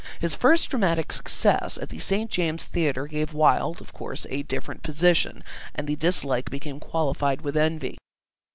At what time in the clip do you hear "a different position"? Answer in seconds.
4.31-5.43